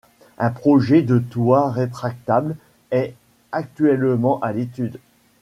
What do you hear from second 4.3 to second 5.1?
à l'étude.